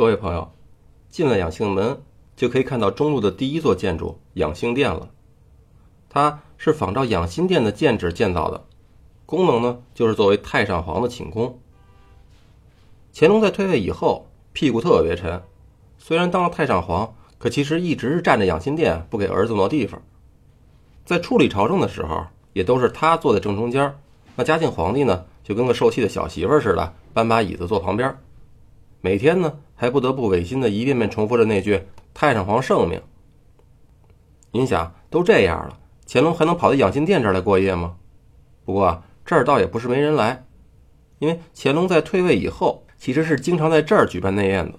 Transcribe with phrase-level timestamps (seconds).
[0.00, 0.50] 各位朋友，
[1.10, 2.00] 进了养性门
[2.34, 5.10] 就可以看到中路的第一座建筑养性殿了。
[6.08, 8.64] 它是仿照养心殿的建制建造的，
[9.26, 11.58] 功能呢就是作为太上皇的寝宫。
[13.12, 15.42] 乾隆在退位以后，屁股特别沉，
[15.98, 20.00] 虽然当了太上皇，可其实一直是占着养心殿不给儿子挪地方。
[21.04, 22.24] 在处理朝政的时候，
[22.54, 23.94] 也都是他坐在正中间，
[24.34, 28.16] 那嘉靖皇帝呢就跟个受气的小媳妇似的，搬把椅子坐旁边。
[29.02, 33.00] 每天呢，还不得不违心的一遍遍重复着那句“太上皇圣命”。
[34.52, 37.96] 您想，都这样了，乾隆还能跑到养心殿这儿来过夜吗？
[38.66, 40.44] 不过这儿倒也不是没人来，
[41.18, 44.78] 因为乾隆在退位以后，其实是经常在这儿举办内宴的，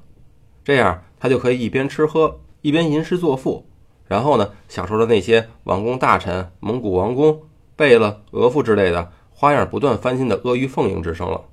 [0.64, 3.66] 这样他就可以一边吃喝，一边吟诗作赋，
[4.06, 7.42] 然后呢，享受着那些王公大臣、蒙古王公、
[7.76, 11.46] 贝勒、额驸之类的花样不断翻新的阿谀奉迎之声了。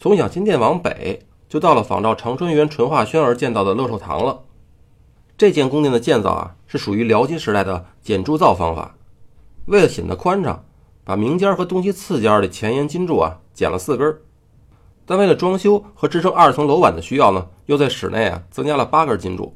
[0.00, 1.27] 从养心殿往北。
[1.48, 4.42] 就到了仿照长春园纯化轩而建造的乐寿堂了。
[5.36, 8.96] 这间宫殿的建造啊，是属于辽金时代的简铸造方法。
[9.66, 10.64] 为了显得宽敞，
[11.04, 14.18] 把明间和东西次间的前沿金柱啊减了四根。
[15.06, 19.54] 但为了装修和支撑二层楼板的需要呢，又在室内啊增加了八根金柱。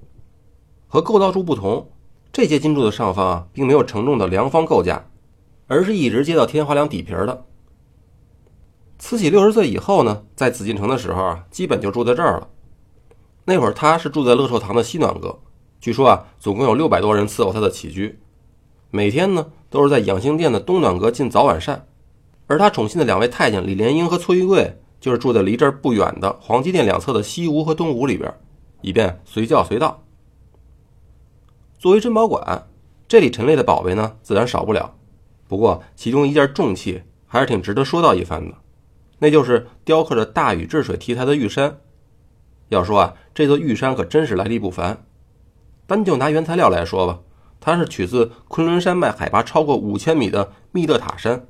[0.88, 1.90] 和构造柱不同，
[2.32, 5.06] 这些金柱的上方啊并没有承重的梁方构架，
[5.66, 7.44] 而是一直接到天花梁底皮的。
[9.04, 12.48] 慈禧六十岁以后呢，在紫禁城的时候啊，基本就住在这儿了。
[13.46, 15.40] 那会儿她是住在乐寿堂的西暖阁，
[15.80, 18.20] 据说啊，总共有六百多人伺候她的起居。
[18.92, 21.84] 每天呢，都是在养心殿的东暖阁进早晚膳。
[22.46, 28.32] 而他宠信的两位太监李莲英和崔玉贵，就是住在离这儿不远的皇极殿两侧的西屋和东屋里边，
[28.82, 30.04] 以便随叫随到。
[31.76, 32.68] 作为珍宝馆，
[33.08, 34.94] 这里陈列的宝贝呢，自然少不了。
[35.48, 38.61] 不过其中一件重器还是挺值得说道一番的。
[39.22, 41.78] 那就是雕刻着大禹治水题材的玉山。
[42.70, 45.04] 要说啊，这座玉山可真是来历不凡。
[45.86, 47.20] 单就拿原材料来说吧，
[47.60, 51.46] 它是取自昆仑山脉海拔超过五千米的密勒塔山。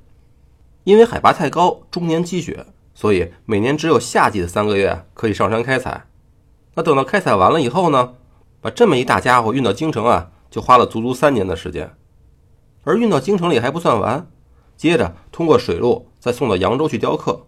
[0.84, 6.08] 因为海拔太高，终年积雪，所以每年只有夏季的三个月可以上山开采。
[6.74, 8.16] 那等到开采完了以后呢，
[8.60, 11.90] 把这么一大家伙运到京城啊，就花了足足三年的时间。
[12.84, 14.30] 而运到京城里还不算完，
[14.76, 17.46] 接着通过水路再送到扬州去雕刻。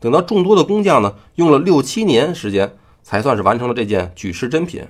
[0.00, 4.88] 等到众多的工匠呢，用了六七年时间，才算是完成了这件举世珍品。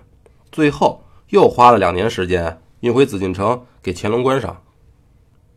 [0.52, 4.62] 最后又花了两年时间运回紫禁城给乾隆观赏。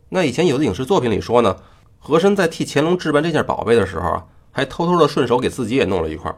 [0.10, 1.58] 那以前有的影视作品里说呢，
[2.00, 6.36] 和珅在替乾隆置办这件宝贝的时候啊，还偷偷的顺手给自己也弄了一块。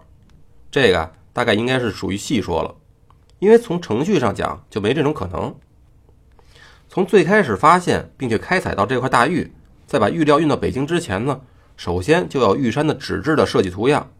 [0.69, 2.75] 这个大概应该是属于戏说了，
[3.39, 5.55] 因为从程序上讲就没这种可能。
[6.89, 9.53] 从最开始发现并且开采到这块大玉，
[9.87, 11.39] 再把玉料运到北京之前呢。
[11.77, 14.11] 首先就要玉山的纸质的设计图样，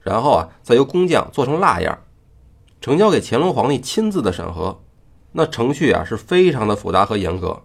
[0.00, 1.98] 然后啊，再由工匠做成蜡样，
[2.80, 4.80] 呈交给乾隆皇帝亲自的审核。
[5.32, 7.62] 那程序啊是非常的复杂和严格。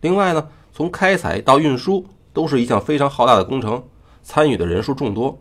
[0.00, 3.82] 另外呢，从开采到运输都是一项非常浩大的工程，
[4.22, 5.38] 参与的人数众多。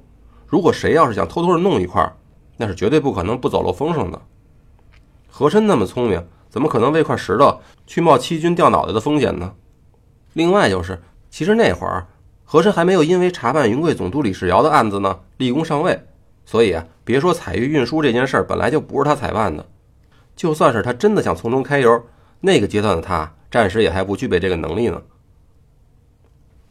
[0.47, 2.15] 如果谁要是想偷偷的弄一块，
[2.57, 4.21] 那是绝对不可能不走漏风声的。
[5.27, 9.53] 和珅那么聪明，怎么可能为块石头去冒欺君掉脑袋的风险呢？
[10.33, 12.07] 另外就是，其实那会儿。
[12.53, 15.99] 和珅还没有因为查办云贵总督李世尧的案子呢立功上位，
[16.45, 19.67] 所以啊，别说采玉运输这件事儿本来就不是他采办的，
[20.35, 22.05] 就算是他真的想从中揩油，
[22.41, 25.01] 那个阶段的他暂时也还不具备这个能力呢。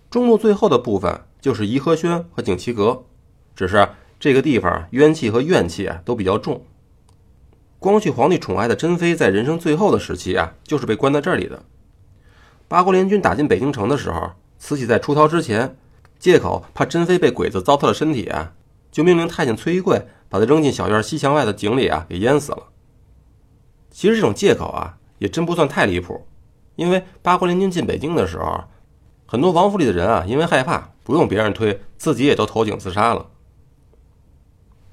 [0.08, 3.02] 中路最后的部分就是颐和轩和景祺阁，
[3.56, 3.88] 只是
[4.20, 6.64] 这个地方冤气和怨气啊都比较重。
[7.80, 11.64] 光绪皇帝宠爱的珍妃在人生最后的时期啊，就是被关在这里的。
[12.68, 14.30] 八国联军打进北京城的时候。
[14.62, 15.76] 慈禧在出逃之前，
[16.20, 18.52] 借口怕珍妃被鬼子糟蹋了身体啊，
[18.92, 22.68] 就命令太监崔玉贵把她扔进小院西墙外的井里啊，给淹死了。
[23.90, 26.28] 其实这种借口啊，也真不算太离谱，
[26.76, 28.62] 因为八国联军进北京的时候，
[29.26, 33.30] 很多王府里的人啊，因为害怕，不用别人推，自己也都投井自杀了。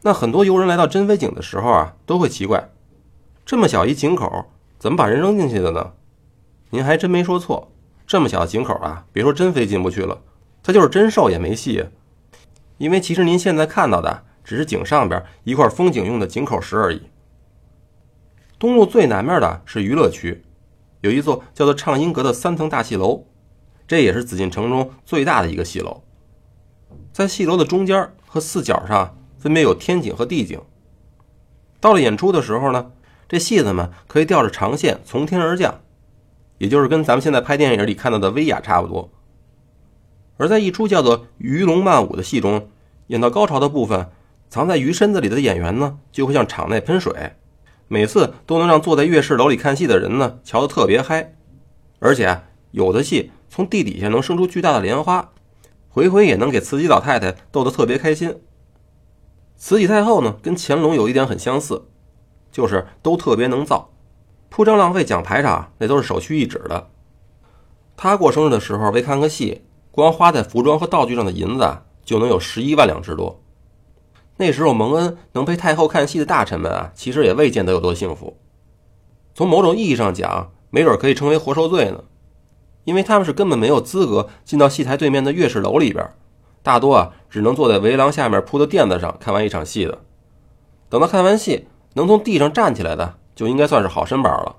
[0.01, 2.71] 那很多游人来到珍妃井的时候啊，都会奇怪，
[3.45, 4.47] 这么小一井口，
[4.79, 5.91] 怎么把人扔进去的呢？
[6.71, 7.71] 您还真没说错。
[8.09, 10.19] 这么小的井口啊，别说真飞进不去了，
[10.63, 11.85] 它就是真瘦也没戏。
[12.79, 17.03] 因为其实您现在看到的只是井上边一块风景用的井口石而已。
[18.57, 20.43] 东路最南面的是娱乐区，
[21.01, 23.27] 有一座叫做畅音阁的三层大戏楼，
[23.87, 26.01] 这也是紫禁城中最大的一个戏楼。
[27.13, 30.59] 在戏楼的中间和四角上分别有天井和地井。
[31.79, 32.91] 到了演出的时候呢，
[33.27, 35.81] 这戏子们可以吊着长线从天而降。
[36.59, 39.09] 也就是跟咱们现在拍电影里看到的威亚差不多。
[40.37, 42.69] 而在一出叫做《鱼龙漫舞》的戏中，
[43.07, 44.09] 演到高潮的部分，
[44.49, 47.33] 藏在鱼身子里的演员呢，就会向场内喷水，
[47.87, 51.33] 每次都能让坐在月事楼里看戏的人呢瞧得特别嗨。
[51.99, 55.31] 而且有的戏从地底下能生出巨大的莲花，
[55.89, 58.39] 回回也能给慈禧老太太逗得特别开心。
[59.57, 61.83] 慈禧太后呢，跟乾隆有一点很相似，
[62.49, 63.91] 就是都特别能造，
[64.49, 66.89] 铺张浪费讲排场那都是首屈一指的。
[67.95, 69.61] 他过生日的时候为看个戏，
[69.91, 73.41] 光花在服装和道具上的银子就能有十一万两之多。
[74.37, 78.37] 那时候蒙恩能陪太后看戏的大臣们啊，其实也未见得有多幸福。
[79.35, 82.03] 从某种意义上讲，没准可以称为活受罪呢，
[82.85, 86.09] 因为他们是根本没有资格进到戏台对面的乐视楼里边。
[86.63, 89.99] 大多啊，只能坐在围廊下面铺的垫子上看完一场戏的。
[90.89, 94.57] 等到看完戏能从地上站起来的，就应该算是好身板了。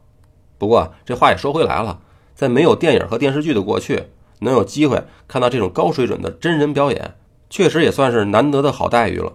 [0.56, 2.00] 不过这话也说回来了，
[2.34, 4.04] 在没有电影和电视剧的过去，
[4.38, 7.14] 能有机会看到这种高水准的真人表演，
[7.50, 9.34] 确实也算是难得的好待遇了。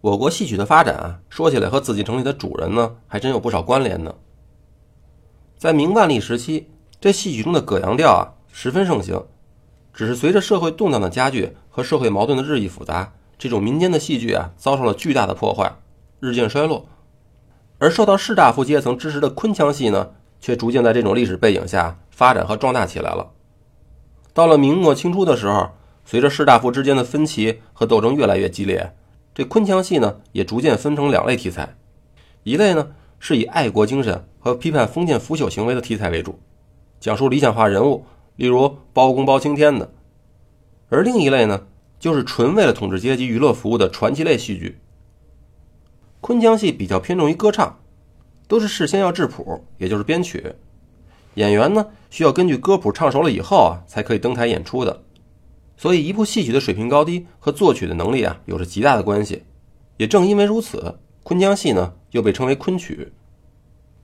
[0.00, 4.14] 我国戏曲的发展，说起来和紫禁城里的主人呢，还真有不少关联呢。
[5.58, 9.22] 在明万历时期，这戏曲中的葛阳调啊，十分盛行。
[9.92, 15.76] 只是随着社会动荡的加剧和社会矛盾的日益复杂，这种民间的戏剧啊遭受了巨大的破坏，
[16.20, 16.86] 日渐衰落。
[17.78, 20.10] 而受到士大夫阶层支持的昆腔戏呢，
[20.40, 23.30] 却逐渐在这种历史背景下发展和壮大起来了。
[24.34, 25.70] 到了明末清初的时候，
[26.04, 28.94] 随着士大夫之间的分歧和斗争越来越激烈，
[29.34, 31.76] 这昆腔戏呢也逐渐分成两类题材，
[32.42, 32.88] 一类呢
[33.18, 36.38] 是以爱国精神和批判封建腐朽行为的题材为主，
[37.00, 38.04] 讲述理想化人物。
[38.36, 39.92] 例如包公包青天的，
[40.88, 41.66] 而另一类呢，
[41.98, 44.78] 就是纯为了统治阶级娱乐服务的传奇类戏剧。
[46.20, 47.78] 昆腔戏比较偏重于歌唱，
[48.46, 50.54] 都是事先要制谱，也就是编曲，
[51.34, 55.02] 演员呢需要根据歌谱唱熟了以后啊，才可以登台演出的。
[55.76, 59.44] 所以一部戏曲的水平高低和作曲的能力啊，有着极大的关系。
[59.96, 63.12] 也正因为如此，昆腔戏呢又被称为昆曲。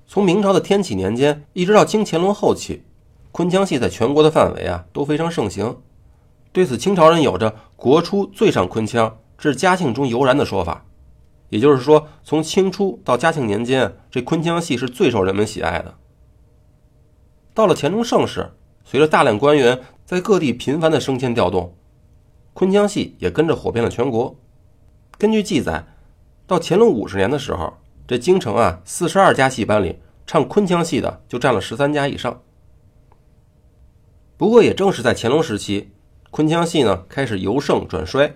[0.06, 2.84] 从明朝的天启年间一直到清乾隆后期。
[3.32, 5.78] 昆腔戏在全国的范围啊都非常盛行，
[6.52, 10.84] 对此清朝人有着“国初最上昆腔，至嘉庆中尤然”的说法，
[11.48, 15.94] 也就是说，从清初到嘉庆年间，这昆腔戏是最受人们喜爱的。
[17.52, 18.50] 到了乾隆盛世，
[18.84, 21.76] 随着大量官员在各地频繁的升迁调动，
[22.52, 24.36] 昆腔戏也跟着火遍了全国。
[25.16, 25.86] 根据记载，
[26.46, 27.74] 到乾隆五十年的时候，
[28.06, 32.42] 这京城啊四十二家戏班里唱昆腔戏的就占了十三家以上。
[34.36, 35.92] 不过，也正是在乾隆时期，
[36.32, 38.34] 昆腔戏呢开始由盛转衰，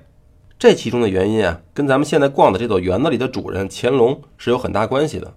[0.58, 5.34] 这其中的原因啊，跟咱们现在逛的这座园子里的主人乾隆是有很大关系的。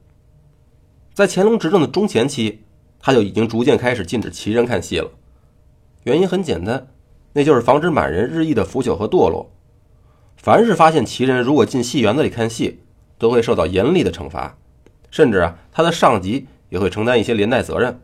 [1.13, 2.63] 在乾隆执政的中前期，
[3.00, 5.12] 他就已经逐渐开始禁止旗人看戏了。
[6.03, 6.88] 原因很简单，
[7.33, 9.51] 那就是防止满人日益的腐朽和堕落。
[10.38, 12.79] 凡是发现旗人如果进戏园子里看戏，
[13.19, 14.57] 都会受到严厉的惩罚，
[15.12, 18.01] 甚至啊，他的上级也会承担一些连带责任。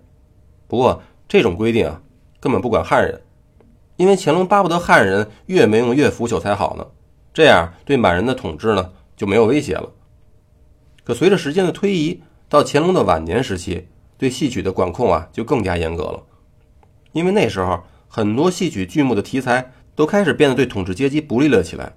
[0.68, 2.04] 不过，这种规定啊。
[2.40, 3.24] 根本不管汉人，
[3.96, 6.86] 因为乾隆巴不得汉人越没用越腐朽才好呢，
[7.38, 9.92] 这样对满人的统治呢就没有威胁了。
[11.04, 16.24] 可随着时间的推移，到乾隆的晚年时期，对戏曲的管控啊就更加严格了，
[17.12, 21.95] 因为那时候很多戏曲剧目的题材都开始变得对统治阶级不利了起来。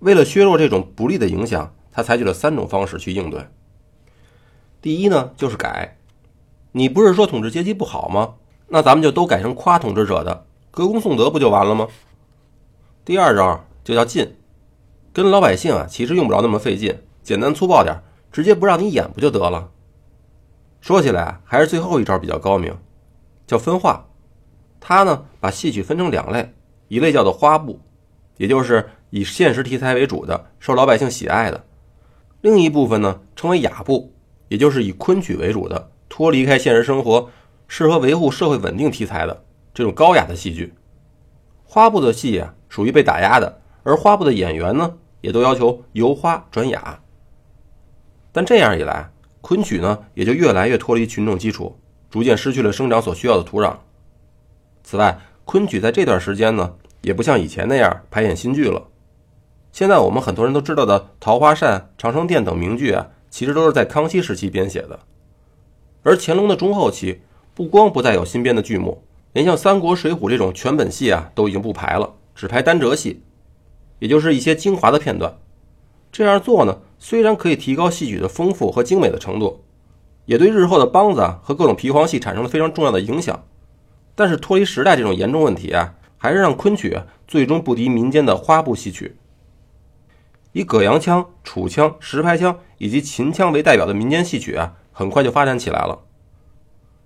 [0.00, 3.46] 为了削弱这种不利的影响，他采取了三种方式去应对。
[4.82, 5.98] 第一呢，就是改。
[6.72, 8.34] 你不是说统治阶级不好吗？
[8.66, 11.86] 那咱们就都改成夸统治者的，歌功颂德不就完了吗？
[13.04, 14.34] 第二招就叫禁，
[15.18, 19.68] 跟老百姓啊其实用不着那么费劲，简单粗暴点，直接不让你演不就得了？
[20.80, 22.72] 说起来还是最后一招比较高明，
[23.44, 24.06] 叫分化。
[24.78, 26.54] 他呢把戏曲分成两类，
[26.86, 27.80] 一类叫做花布，
[28.36, 31.64] 也就是以现实题材为主的，受老百姓喜爱的；
[32.40, 34.12] 另一部分呢称为雅布，
[34.46, 37.28] 也就是以昆曲为主的，脱离开现实生活。
[37.66, 39.42] 适合维护社会稳定题材的
[39.74, 40.74] 这种高雅的戏剧，
[41.64, 47.00] 花布的戏啊属于被打压的，而花布的演员呢也都要求由花转雅。
[48.32, 49.10] 但这样一来，
[49.40, 51.78] 昆曲呢也就越来越脱离群众基础，
[52.10, 53.76] 逐渐失去了生长所需要的土壤。
[54.82, 58.82] 此外，昆曲在这段时间呢也不像以前那样排演新剧了。
[59.72, 64.98] 现在我们很多人都知道的《桃花扇》《长生殿》等名剧啊，其实都是在康熙时期编写的，
[66.02, 67.20] 而乾隆的中后期。
[67.54, 73.20] 不光不再有新编的剧目，连像《三国》《水浒》这种全本戏啊，都已经不排了，只排单折戏，
[73.98, 75.38] 也就是一些精华的片段。
[76.10, 79.64] 这样做呢，虽然可以提高戏曲的丰富和精美的程度，
[80.26, 83.44] 也对日后的梆子啊和各种皮黄戏产生了非常重要的影响。
[84.14, 89.16] 但是脱离时代这种严重问题啊，还是让昆曲最终不敌民间的花布戏曲。
[90.52, 96.00] 以葛阳腔、楚腔、石牌腔以及秦腔为代表的民间戏曲啊，很快就发展起来了。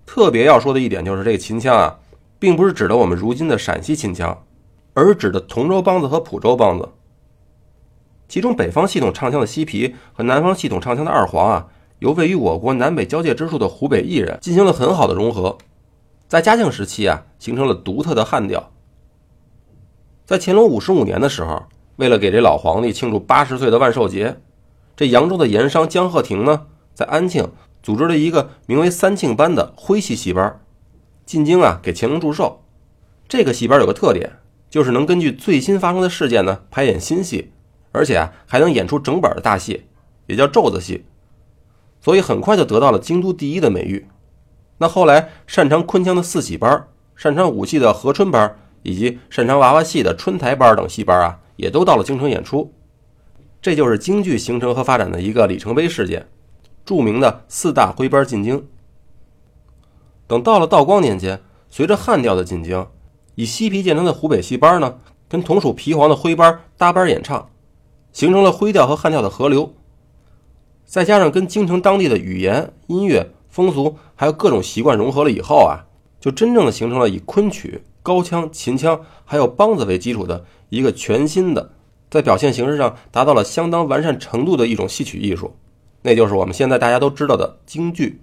[0.05, 1.99] 特别要说的一点就是，这个秦腔啊，
[2.39, 4.43] 并不是指的我们如今的陕西秦腔，
[4.93, 6.89] 而指的同州梆子和蒲州梆子。
[8.27, 11.67] 其中北方系统唱腔的西皮和南方系统唱腔的二黄啊，
[11.99, 15.57] 由位于我国南北交界之处的湖北艺人进行了很好的融合，
[16.27, 18.71] 在嘉靖时期啊，形成了独特的汉调。
[20.25, 21.63] 在乾隆五十五年的时候，
[21.97, 24.37] 为了给这老皇帝庆祝八十岁的万寿节，
[24.95, 27.51] 这扬州的盐商江鹤亭呢，在安庆
[27.83, 30.59] 组织了一个名为“三庆班”的徽戏戏班，
[31.25, 32.63] 进京啊给乾隆祝寿。
[33.27, 34.37] 这个戏班有个特点，
[34.73, 37.51] 就是能根据最新发生的事件呢排演新戏。
[37.91, 39.83] 而且啊，还能演出整本的大戏，
[40.25, 41.05] 也叫咒子戏，
[42.01, 44.07] 所以很快就得到了京都第一的美誉。
[44.79, 52.73] 那后来擅长昆腔的四喜班、擅长武戏的和春班，以及擅长娃娃戏的春台班等戏班啊，也都到了京城演出。
[53.61, 56.27] 这就是京剧形成和发展的一个里程碑事件，
[56.83, 58.65] 著名的四大徽班进京。
[60.25, 61.39] 等到了道光年间，
[61.69, 62.87] 随着汉调的进京，
[63.35, 67.49] 以西皮建成的湖北戏班呢，跟同属皮黄的徽班搭班演唱。
[68.11, 69.73] 形成了徽调和汉调的合流，
[70.85, 75.81] 再加上跟京城当地的语言、音乐、风俗还有各种习惯融合了以后啊，
[76.19, 81.71] 就真正的形成了以昆曲、高腔、秦腔还有梆子为基础的一个全新的，
[82.11, 85.55] 在表现形式上达到了相当完善程度的一种戏曲艺术，
[86.03, 88.21] 那就是我们现在大家都知道的京剧。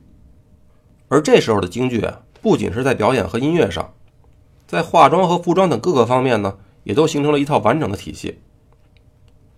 [1.09, 3.93] 而这时候的京剧啊，不仅是在表演和音乐上，
[4.71, 8.39] 在化妆和服装等各个方面呢，也都形成了一套完整的体系。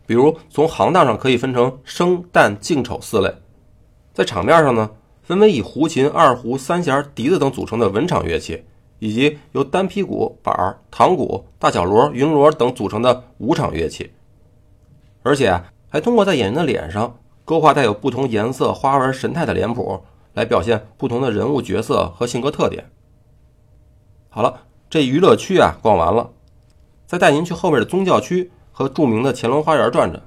[0.07, 3.31] 比如从行当上可以分成生、旦、净、丑四类，
[4.15, 4.91] 在场面上呢，
[5.23, 8.65] 分为以胡琴、二胡、三弦、笛子等组成的文场乐器，
[9.01, 14.13] 以及由单皮鼓、板儿、堂鼓、大小锣、云锣等组成的武场乐器。
[15.23, 20.01] 而且啊，还通过在演员的脸上勾画带有不同颜色、花纹、神态的脸谱，
[20.33, 22.91] 来表现不同的人物角色和性格特点。
[24.31, 24.63] 好了，
[24.93, 26.33] 这娱乐区啊逛完了，
[27.07, 28.51] 再带您去后面的宗教区。
[28.75, 30.23] 和著名的乾隆花园转转。